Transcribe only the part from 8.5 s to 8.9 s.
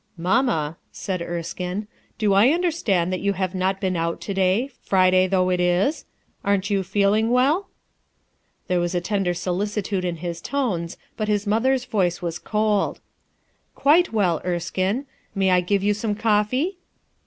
There